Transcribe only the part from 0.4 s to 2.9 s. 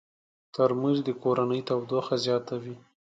ترموز د کورنۍ تودوخه زیاتوي.